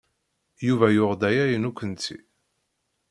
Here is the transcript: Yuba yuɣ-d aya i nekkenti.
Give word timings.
Yuba 0.67 0.87
yuɣ-d 0.95 1.21
aya 1.29 1.43
i 1.51 1.57
nekkenti. 1.57 2.17